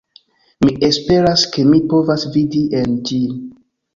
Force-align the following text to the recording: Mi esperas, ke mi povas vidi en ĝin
Mi 0.65 0.71
esperas, 0.87 1.43
ke 1.57 1.65
mi 1.73 1.81
povas 1.93 2.25
vidi 2.37 2.63
en 2.79 2.95
ĝin 3.11 3.39